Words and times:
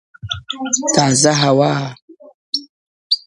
تازه 0.95 1.31
هوا!. 1.41 1.73